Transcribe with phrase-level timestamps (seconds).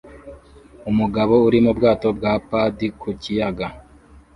[0.89, 3.67] Umugabo uri mu bwato bwa padi ku kiyaga